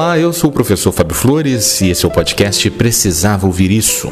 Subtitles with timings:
[0.00, 4.08] Olá, eu sou o professor Fábio Flores e esse é o podcast Precisava Ouvir Isso.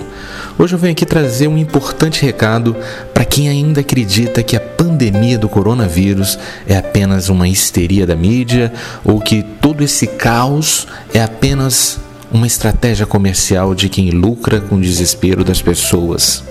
[0.59, 2.75] Hoje eu venho aqui trazer um importante recado
[3.15, 8.73] para quem ainda acredita que a pandemia do coronavírus é apenas uma histeria da mídia
[9.05, 12.01] ou que todo esse caos é apenas
[12.33, 16.43] uma estratégia comercial de quem lucra com o desespero das pessoas.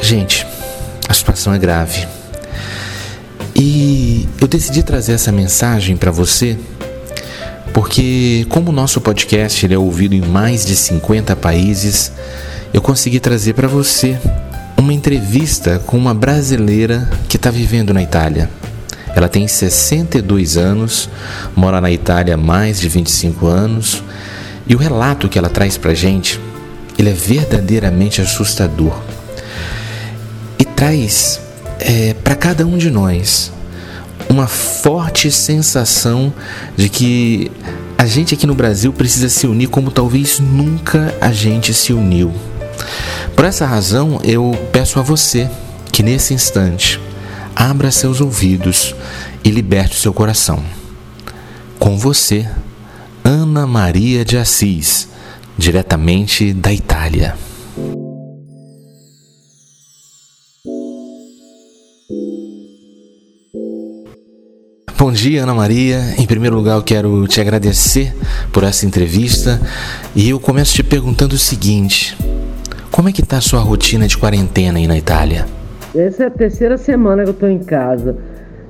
[0.00, 0.46] Gente,
[1.06, 2.08] a situação é grave.
[3.54, 6.58] E eu decidi trazer essa mensagem para você
[7.74, 12.12] porque como o nosso podcast é ouvido em mais de 50 países,
[12.72, 14.16] eu consegui trazer para você
[14.76, 18.48] uma entrevista com uma brasileira que está vivendo na Itália.
[19.14, 21.10] Ela tem 62 anos,
[21.56, 24.04] mora na Itália há mais de 25 anos,
[24.68, 26.40] e o relato que ela traz para gente,
[26.96, 28.96] ele é verdadeiramente assustador.
[30.60, 31.40] E traz
[31.80, 33.52] é, para cada um de nós
[34.28, 36.32] uma forte sensação
[36.76, 37.50] de que
[37.96, 42.32] a gente aqui no Brasil precisa se unir como talvez nunca a gente se uniu.
[43.36, 45.48] Por essa razão, eu peço a você
[45.92, 47.00] que nesse instante
[47.54, 48.94] abra seus ouvidos
[49.44, 50.62] e liberte o seu coração.
[51.78, 52.48] Com você,
[53.22, 55.08] Ana Maria de Assis,
[55.56, 57.36] diretamente da Itália.
[65.04, 66.00] Bom dia, Ana Maria.
[66.18, 68.14] Em primeiro lugar, eu quero te agradecer
[68.50, 69.60] por essa entrevista
[70.16, 72.16] e eu começo te perguntando o seguinte:
[72.90, 75.44] como é que está a sua rotina de quarentena aí na Itália?
[75.94, 78.16] Essa é a terceira semana que eu estou em casa.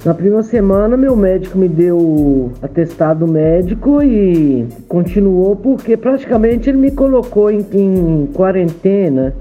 [0.04, 6.90] Na primeira semana, meu médico me deu atestado médico e continuou porque praticamente ele me
[6.90, 9.36] colocou em, em quarentena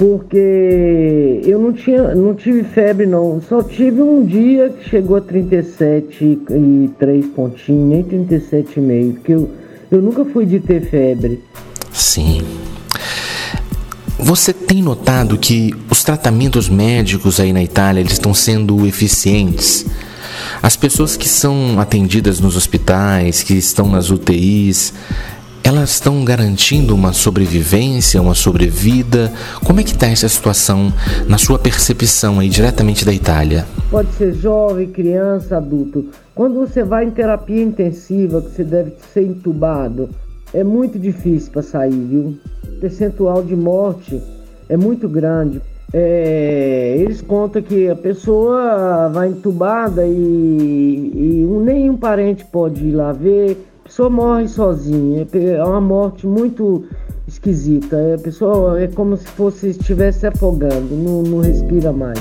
[0.00, 5.20] porque eu não tinha, não tive febre não, só tive um dia que chegou a
[5.20, 9.50] 37 e 3 pontinhos, nem 37,5, porque eu,
[9.90, 11.44] eu nunca fui de ter febre.
[11.92, 12.40] Sim.
[14.18, 19.84] Você tem notado que os tratamentos médicos aí na Itália eles estão sendo eficientes?
[20.62, 24.94] As pessoas que são atendidas nos hospitais, que estão nas UTIs,
[25.62, 29.32] elas estão garantindo uma sobrevivência, uma sobrevida?
[29.64, 30.92] Como é que está essa situação
[31.28, 33.66] na sua percepção aí diretamente da Itália?
[33.90, 36.06] Pode ser jovem, criança, adulto.
[36.34, 40.10] Quando você vai em terapia intensiva, que você deve ser entubado,
[40.52, 42.38] é muito difícil para sair, viu?
[42.64, 44.20] O percentual de morte
[44.68, 45.60] é muito grande.
[45.92, 53.12] É, eles contam que a pessoa vai entubada e, e nenhum parente pode ir lá
[53.12, 56.84] ver pessoa morre sozinha, é uma morte muito
[57.26, 57.96] esquisita.
[57.96, 62.20] É, a pessoa é como se fosse estivesse afogando, não, não respira mais.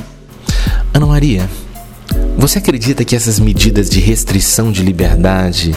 [0.92, 1.48] Ana Maria,
[2.40, 5.76] você acredita que essas medidas de restrição de liberdade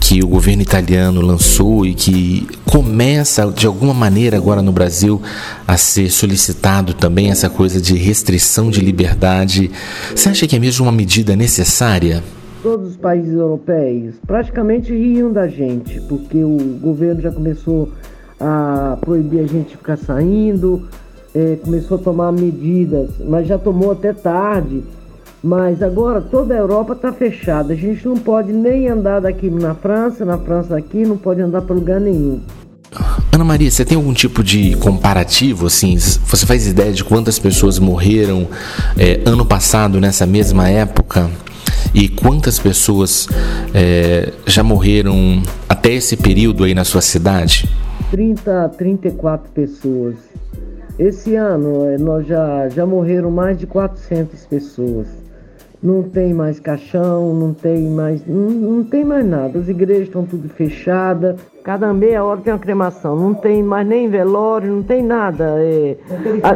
[0.00, 5.20] que o governo italiano lançou e que começa de alguma maneira agora no Brasil
[5.68, 9.70] a ser solicitado também essa coisa de restrição de liberdade,
[10.16, 12.24] você acha que é mesmo uma medida necessária?
[12.62, 17.90] Todos os países europeus praticamente riam da gente, porque o governo já começou
[18.38, 20.88] a proibir a gente ficar saindo,
[21.34, 24.82] é, começou a tomar medidas, mas já tomou até tarde.
[25.42, 27.72] Mas agora toda a Europa está fechada.
[27.72, 31.62] A gente não pode nem andar daqui na França, na França aqui, não pode andar
[31.62, 32.40] para lugar nenhum.
[33.32, 35.96] Ana Maria, você tem algum tipo de comparativo, assim?
[35.96, 38.48] Você faz ideia de quantas pessoas morreram
[38.98, 41.30] é, ano passado nessa mesma época?
[41.92, 43.28] E quantas pessoas
[43.74, 47.68] é, já morreram até esse período aí na sua cidade?
[48.10, 50.14] 30 a 34 pessoas.
[50.98, 55.08] Esse ano é, nós já, já morreram mais de 400 pessoas.
[55.82, 59.58] Não tem mais caixão, não tem mais, não, não tem mais nada.
[59.58, 61.40] As igrejas estão tudo fechadas.
[61.64, 63.16] Cada meia hora tem uma cremação.
[63.16, 65.54] Não tem mais nem velório, não tem nada.
[65.58, 65.96] É,
[66.42, 66.54] a,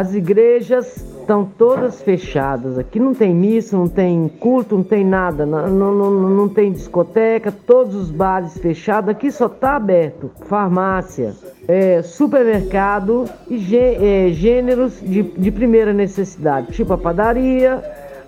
[0.00, 2.78] as igrejas estão todas fechadas.
[2.78, 7.50] Aqui não tem missa, não tem culto, não tem nada, não, não, não tem discoteca,
[7.50, 9.08] todos os bares fechados.
[9.10, 11.34] Aqui só está aberto farmácia,
[11.66, 17.82] é, supermercado e gê, é, gêneros de, de primeira necessidade, tipo a padaria,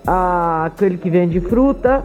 [0.05, 2.03] a, aquele que vende fruta,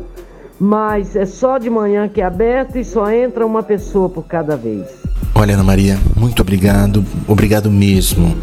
[0.61, 4.57] mas é só de manhã que é aberto e só entra uma pessoa por cada
[4.57, 4.87] vez.
[5.35, 8.37] Olha, Ana Maria, muito obrigado, obrigado mesmo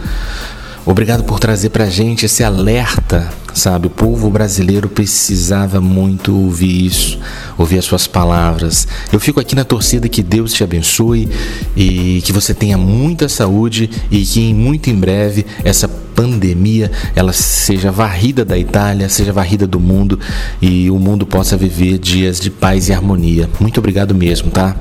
[0.85, 3.87] Obrigado por trazer pra gente esse alerta, sabe?
[3.87, 7.19] O povo brasileiro precisava muito ouvir isso,
[7.57, 8.87] ouvir as suas palavras.
[9.11, 11.29] Eu fico aqui na torcida que Deus te abençoe
[11.75, 17.91] e que você tenha muita saúde e que muito em breve essa pandemia ela seja
[17.91, 20.19] varrida da Itália, seja varrida do mundo
[20.61, 23.49] e o mundo possa viver dias de paz e harmonia.
[23.59, 24.75] Muito obrigado mesmo, tá?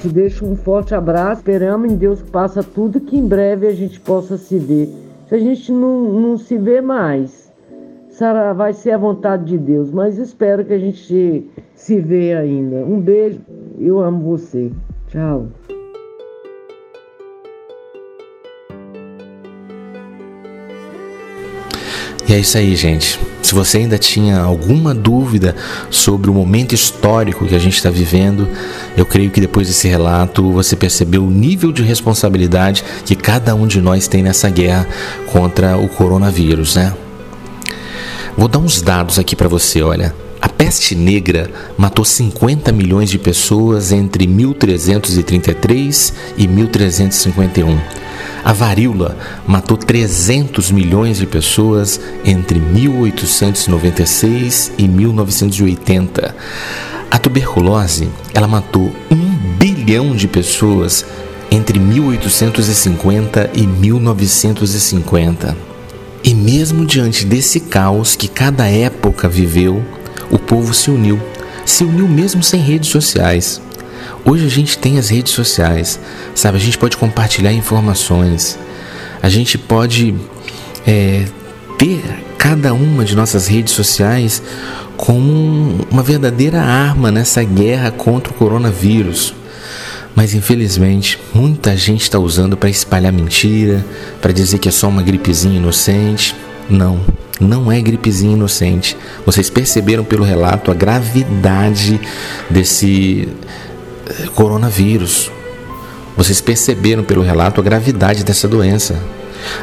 [0.00, 1.40] Te deixo um forte abraço.
[1.40, 5.36] Esperamos em Deus que passa tudo que em breve a gente possa se ver se
[5.36, 7.50] a gente não, não se vê mais,
[8.10, 12.84] Sara, vai ser a vontade de Deus, mas espero que a gente se vê ainda.
[12.84, 13.40] Um beijo,
[13.78, 14.70] eu amo você.
[15.08, 15.46] Tchau.
[22.32, 23.20] E é isso aí, gente.
[23.42, 25.54] Se você ainda tinha alguma dúvida
[25.90, 28.48] sobre o momento histórico que a gente está vivendo,
[28.96, 33.66] eu creio que depois desse relato você percebeu o nível de responsabilidade que cada um
[33.66, 34.88] de nós tem nessa guerra
[35.26, 36.94] contra o coronavírus, né?
[38.34, 40.14] Vou dar uns dados aqui para você, olha.
[40.40, 47.78] A peste negra matou 50 milhões de pessoas entre 1333 e 1351.
[48.44, 49.16] A varíola
[49.46, 56.34] matou 300 milhões de pessoas entre 1896 e 1980.
[57.10, 61.04] A tuberculose, ela matou um bilhão de pessoas
[61.50, 65.54] entre 1850 e 1950.
[66.24, 69.84] E mesmo diante desse caos que cada época viveu,
[70.30, 71.20] o povo se uniu,
[71.64, 73.60] se uniu mesmo sem redes sociais.
[74.24, 75.98] Hoje a gente tem as redes sociais,
[76.34, 76.56] sabe?
[76.56, 78.56] A gente pode compartilhar informações,
[79.20, 80.14] a gente pode
[80.86, 81.24] é,
[81.76, 82.02] ter
[82.38, 84.42] cada uma de nossas redes sociais
[84.96, 89.34] como uma verdadeira arma nessa guerra contra o coronavírus.
[90.14, 93.84] Mas infelizmente, muita gente está usando para espalhar mentira,
[94.20, 96.36] para dizer que é só uma gripezinha inocente.
[96.70, 97.00] Não,
[97.40, 98.96] não é gripezinha inocente.
[99.26, 102.00] Vocês perceberam pelo relato a gravidade
[102.48, 103.28] desse
[104.34, 105.30] coronavírus.
[106.16, 109.02] Vocês perceberam pelo relato a gravidade dessa doença.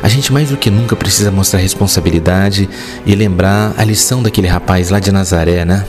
[0.01, 2.69] A gente mais do que nunca precisa mostrar responsabilidade
[3.05, 5.85] e lembrar a lição daquele rapaz lá de Nazaré, né?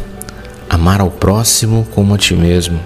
[0.68, 2.78] Amar ao próximo como a ti mesmo.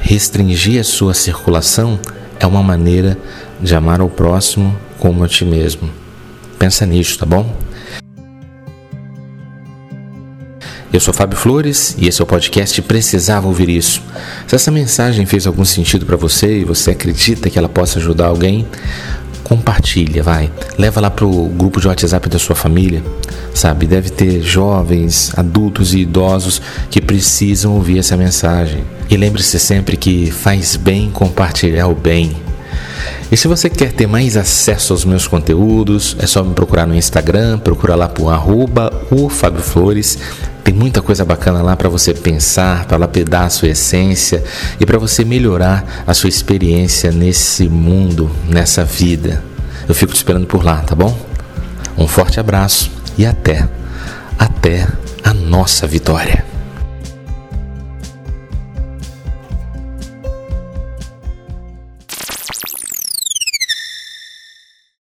[0.00, 1.98] Restringir a sua circulação
[2.38, 3.18] é uma maneira
[3.60, 5.90] de amar ao próximo como a ti mesmo.
[6.58, 7.56] Pensa nisso, tá bom?
[10.90, 14.00] Eu sou Fábio Flores e esse é o podcast Precisava Ouvir Isso.
[14.46, 18.28] Se essa mensagem fez algum sentido para você e você acredita que ela possa ajudar
[18.28, 18.66] alguém,
[19.44, 20.50] compartilha, vai.
[20.78, 23.02] Leva lá pro grupo de WhatsApp da sua família,
[23.52, 23.86] sabe?
[23.86, 28.82] Deve ter jovens, adultos e idosos que precisam ouvir essa mensagem.
[29.10, 32.34] E lembre-se sempre que faz bem compartilhar o bem.
[33.30, 36.94] E se você quer ter mais acesso aos meus conteúdos, é só me procurar no
[36.94, 40.18] Instagram, procura lá por arroba o Fábio Flores.
[40.68, 44.44] Tem muita coisa bacana lá para você pensar, para lapidar a sua essência
[44.78, 49.42] e para você melhorar a sua experiência nesse mundo, nessa vida.
[49.88, 51.18] Eu fico te esperando por lá, tá bom?
[51.96, 53.66] Um forte abraço e até,
[54.38, 54.86] até
[55.24, 56.47] a nossa vitória.